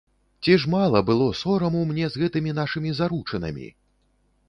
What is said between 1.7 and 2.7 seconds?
мне з гэтымі